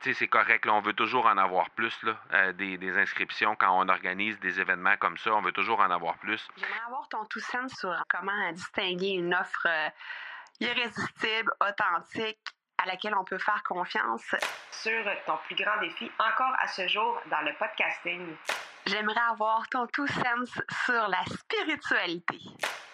[0.00, 0.66] c'est correct.
[0.68, 1.98] On veut toujours en avoir plus,
[2.32, 3.56] euh, des, des, inscriptions.
[3.56, 6.46] Quand on organise des événements comme ça, on veut toujours en avoir plus.
[6.56, 9.88] J'aimerais avoir ton tout sens sur comment distinguer une offre euh,
[10.60, 12.38] irrésistible, authentique,
[12.78, 14.34] à laquelle on peut faire confiance.
[14.70, 18.36] Sur ton plus grand défi encore à ce jour dans le podcasting.
[18.86, 20.50] J'aimerais avoir ton tout sens
[20.84, 22.38] sur la spiritualité.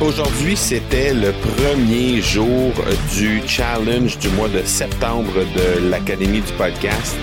[0.00, 2.72] Aujourd'hui, c'était le premier jour
[3.16, 7.16] du challenge du mois de septembre de l'Académie du podcast.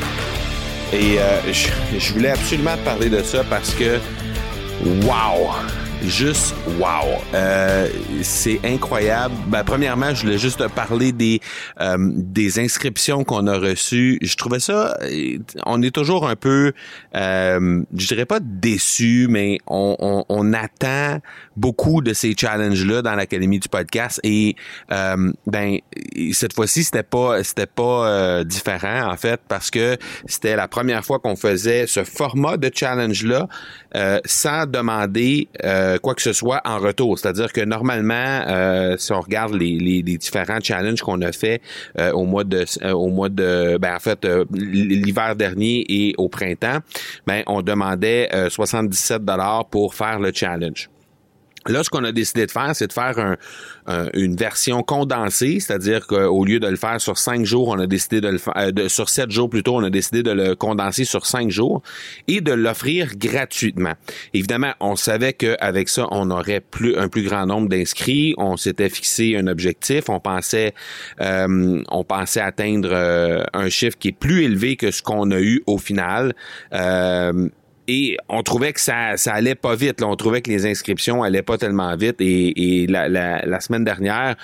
[0.91, 3.97] Et euh, je, je, voulais absolument parler de ça parce que,
[5.05, 5.53] wow!
[6.09, 7.19] Juste wow.
[7.33, 7.87] Euh,
[8.21, 9.33] c'est incroyable.
[9.47, 11.39] Ben, premièrement, je voulais juste parler des
[11.81, 14.17] euh, des inscriptions qu'on a reçues.
[14.21, 14.97] Je trouvais ça,
[15.65, 16.73] on est toujours un peu,
[17.15, 21.19] euh, je dirais pas déçu, mais on, on, on, attend
[21.57, 24.19] beaucoup de ces challenges là dans l'académie du podcast.
[24.23, 24.55] Et
[24.91, 25.77] euh, ben
[26.31, 31.03] cette fois-ci, c'était pas c'était pas euh, différent en fait parce que c'était la première
[31.03, 33.47] fois qu'on faisait ce format de challenge là
[34.25, 37.17] sans demander euh, quoi que ce soit en retour.
[37.17, 41.61] C'est-à-dire que normalement, euh, si on regarde les, les, les différents challenges qu'on a fait
[41.99, 46.79] euh, au mois de au mois de ben en fait l'hiver dernier et au printemps,
[47.27, 50.89] ben on demandait 77 dollars pour faire le challenge.
[51.67, 53.17] Là, ce qu'on a décidé de faire, c'est de faire
[53.87, 57.87] un, une version condensée, c'est-à-dire qu'au lieu de le faire sur cinq jours, on a
[57.87, 61.05] décidé de le faire euh, sur sept jours plutôt, on a décidé de le condenser
[61.05, 61.81] sur cinq jours
[62.27, 63.93] et de l'offrir gratuitement.
[64.33, 68.33] Évidemment, on savait qu'avec ça, on aurait plus un plus grand nombre d'inscrits.
[68.37, 70.09] On s'était fixé un objectif.
[70.09, 70.73] On pensait,
[71.21, 75.39] euh, on pensait atteindre euh, un chiffre qui est plus élevé que ce qu'on a
[75.39, 76.33] eu au final.
[77.87, 80.01] Et on trouvait que ça, ça allait pas vite.
[80.01, 82.17] On trouvait que les inscriptions allaient pas tellement vite.
[82.19, 84.35] Et, la, semaine dernière,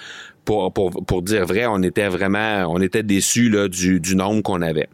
[0.46, 4.42] pour, pour, pour dire vrai, on était vraiment, on était déçus là, du, du nombre
[4.44, 4.88] qu'on avait.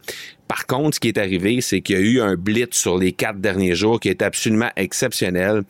[0.48, 3.12] Par contre, ce qui est arrivé, c'est qu'il y a eu un blitz sur les
[3.12, 5.62] quatre derniers jours qui est absolument exceptionnel.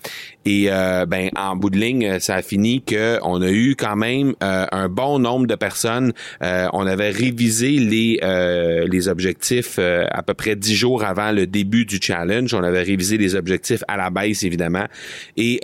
[0.45, 4.35] Et euh, ben, en bout de ligne, ça a fini qu'on a eu quand même
[4.43, 6.13] euh, un bon nombre de personnes.
[6.43, 11.47] Euh, on avait révisé les, euh, les objectifs à peu près dix jours avant le
[11.47, 12.55] début du challenge.
[12.55, 14.87] On avait révisé les objectifs à la baisse, évidemment.
[15.37, 15.61] Et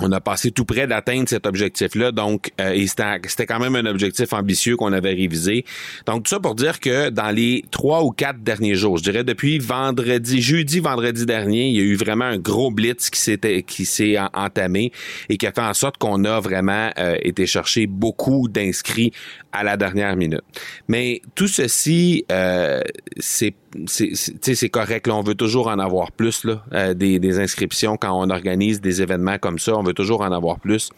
[0.00, 2.12] on a passé tout près d'atteindre cet objectif-là.
[2.12, 5.64] Donc, euh, c'était quand même un objectif ambitieux qu'on avait révisé.
[6.06, 9.24] Donc, tout ça pour dire que dans les trois ou quatre derniers jours, je dirais
[9.24, 13.62] depuis vendredi, jeudi, vendredi dernier, il y a eu vraiment un gros blitz qui s'était
[13.62, 14.92] qui s'est entamé
[15.28, 19.12] et qui a fait en sorte qu'on a vraiment euh, été chercher beaucoup d'inscrits
[19.52, 20.42] à la dernière minute.
[20.88, 22.80] Mais tout ceci, euh,
[23.18, 23.54] c'est
[23.86, 25.06] c'est correct.
[25.06, 28.80] Là, on veut toujours en avoir plus là, euh, des, des, inscriptions quand on organise
[28.80, 29.76] des événements comme ça.
[29.76, 30.90] On veut toujours en avoir plus.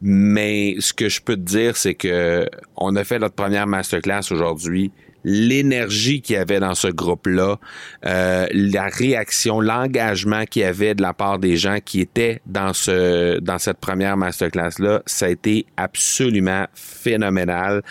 [0.00, 4.32] Mais ce que je peux te dire, c'est que on a fait notre première masterclass
[4.32, 4.90] aujourd'hui
[5.24, 7.58] l'énergie qu'il y avait dans ce groupe-là,
[8.04, 12.72] euh, la réaction, l'engagement qu'il y avait de la part des gens qui étaient dans
[12.72, 17.82] ce dans cette première masterclass-là, ça a été absolument phénoménal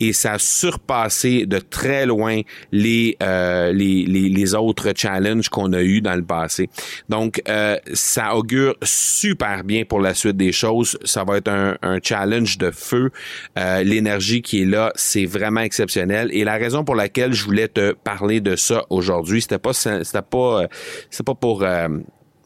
[0.00, 2.40] et ça a surpassé de très loin
[2.72, 6.68] les euh, les, les, autres challenges qu'on a eu dans le passé.
[7.08, 10.98] Donc euh, ça augure super bien pour la suite des choses.
[11.04, 13.10] Ça va être un, un challenge de feu.
[13.58, 16.28] Euh, l'énergie qui est là, c'est vraiment exceptionnel.
[16.32, 20.22] Et la raison pour laquelle je voulais te parler de ça aujourd'hui, c'était pas c'était
[20.22, 20.66] pas euh,
[21.10, 21.88] c'est pas pour euh,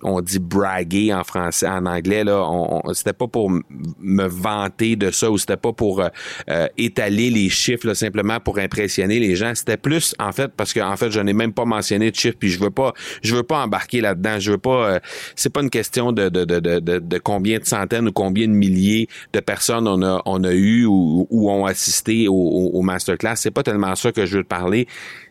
[0.03, 2.43] on dit braguer en français, en anglais là.
[2.49, 6.09] On, c'était pas pour me vanter de ça ou c'était pas pour euh,
[6.51, 9.55] euh, étaler les chiffres simplement pour impressionner les gens.
[9.55, 12.37] C'était plus en fait parce que en fait je n'ai même pas mentionné de chiffres
[12.39, 12.93] puis je veux pas
[13.23, 14.39] je veux pas embarquer là-dedans.
[14.39, 14.91] Je veux pas.
[14.91, 14.99] Euh,
[15.35, 18.53] c'est pas une question de de, de, de, de, combien de centaines ou combien de
[18.53, 22.83] milliers de personnes on a on a eu ou, ou ont assisté au, au, au
[22.83, 23.37] masterclass.
[23.37, 24.87] C'est pas tellement ça que je veux te parler.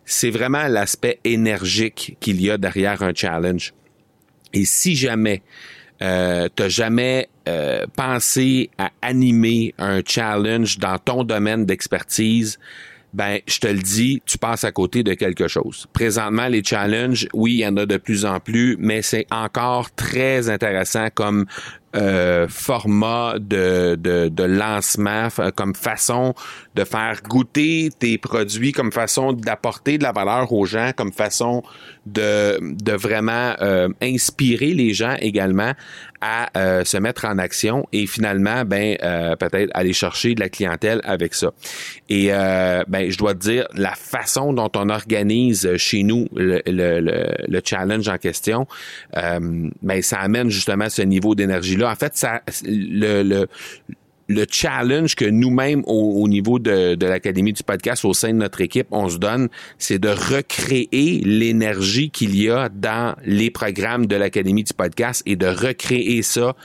[0.06, 3.74] C'est vraiment l'aspect énergique qu'il y a derrière un challenge.
[4.54, 5.42] Et si jamais
[6.02, 12.60] euh, t'as jamais euh, pensé à animer un challenge dans ton domaine d'expertise,
[13.14, 15.88] ben je te le dis, tu passes à côté de quelque chose.
[15.94, 19.90] Présentement, les challenges, oui, il y en a de plus en plus, mais c'est encore
[19.96, 21.46] très intéressant comme
[21.96, 26.34] euh, format de, de, de, lancement, comme façon
[26.76, 31.64] de faire goûter tes produits, comme façon d'apporter de la valeur aux gens, comme façon
[32.06, 35.74] de, de vraiment euh, inspirer les gens également
[36.20, 40.50] à euh, se mettre en action et finalement, ben euh, peut-être aller chercher de la
[40.50, 41.52] clientèle avec ça.
[42.10, 47.00] Et ben je dois te dire la façon dont on organise chez nous le, le,
[47.48, 48.68] le, challenge en question,
[49.14, 51.92] ben ça amène justement ce niveau d'énergie là.
[51.92, 53.48] En fait, ça le, le
[54.28, 58.62] le challenge que nous-mêmes au, niveau de, de l'Académie du podcast au sein de notre
[58.62, 59.48] équipe, on se donne,
[59.78, 65.36] c'est de recréer l'énergie qu'il y a dans les programmes de l'Académie du podcast et
[65.36, 66.56] de recréer ça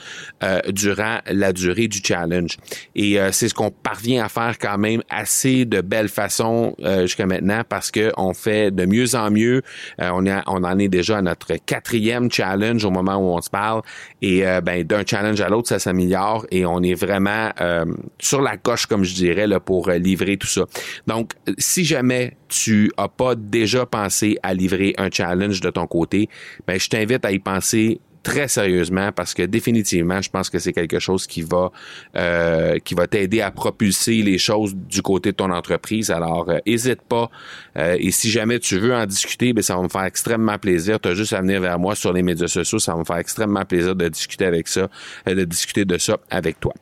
[0.43, 2.57] euh, durant la durée du challenge.
[2.95, 7.03] Et euh, c'est ce qu'on parvient à faire quand même assez de belle façon euh,
[7.03, 9.61] jusqu'à maintenant parce que on fait de mieux en mieux.
[9.99, 13.49] on, est, on en est déjà à notre quatrième challenge au moment où on se
[13.49, 13.81] parle
[14.21, 17.85] et ben d'un challenge à l'autre ça s'améliore et on est vraiment euh,
[18.19, 20.65] sur la coche, comme je dirais, là, pour euh, livrer tout ça.
[21.07, 26.29] Donc, si jamais tu as pas déjà pensé à livrer un challenge de ton côté,
[26.67, 30.73] ben, je t'invite à y penser très sérieusement parce que définitivement, je pense que c'est
[30.73, 31.71] quelque chose qui va
[32.15, 36.09] euh, qui va t'aider à propulser les choses du côté de ton entreprise.
[36.09, 37.29] Alors, n'hésite pas.
[37.75, 40.99] et si jamais tu veux en discuter, ben ça va me faire extrêmement plaisir.
[40.99, 42.79] Tu as juste à venir vers moi sur les médias sociaux.
[42.79, 44.89] Ça va me faire extrêmement plaisir de discuter avec ça,
[45.25, 46.73] de discuter de ça avec toi.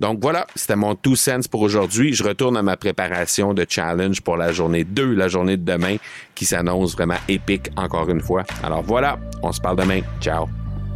[0.00, 2.12] Donc voilà, c'était mon two cents pour aujourd'hui.
[2.14, 5.96] Je retourne à ma préparation de challenge pour la journée 2, la journée de demain,
[6.34, 8.44] qui s'annonce vraiment épique encore une fois.
[8.62, 10.00] Alors voilà, on se parle demain.
[10.20, 10.63] Ciao.